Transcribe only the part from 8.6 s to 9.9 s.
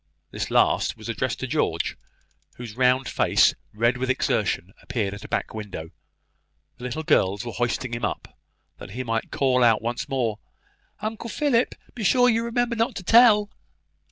that he might call out